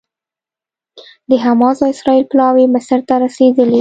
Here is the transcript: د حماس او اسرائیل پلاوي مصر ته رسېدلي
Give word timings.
د 1.29 1.31
حماس 1.45 1.77
او 1.83 1.89
اسرائیل 1.93 2.25
پلاوي 2.31 2.65
مصر 2.75 2.99
ته 3.07 3.13
رسېدلي 3.23 3.69